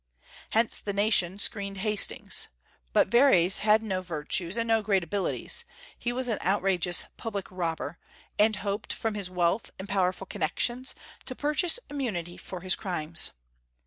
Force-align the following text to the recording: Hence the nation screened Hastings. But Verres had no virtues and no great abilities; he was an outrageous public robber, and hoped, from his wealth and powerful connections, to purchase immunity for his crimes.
Hence 0.49 0.79
the 0.79 0.93
nation 0.93 1.37
screened 1.37 1.77
Hastings. 1.77 2.47
But 2.91 3.09
Verres 3.09 3.59
had 3.59 3.83
no 3.83 4.01
virtues 4.01 4.57
and 4.57 4.67
no 4.67 4.81
great 4.81 5.03
abilities; 5.03 5.63
he 5.95 6.11
was 6.11 6.27
an 6.27 6.39
outrageous 6.41 7.05
public 7.17 7.45
robber, 7.51 7.99
and 8.39 8.55
hoped, 8.55 8.93
from 8.93 9.13
his 9.13 9.29
wealth 9.29 9.69
and 9.77 9.87
powerful 9.87 10.25
connections, 10.25 10.95
to 11.25 11.35
purchase 11.35 11.79
immunity 11.87 12.35
for 12.35 12.61
his 12.61 12.75
crimes. 12.75 13.29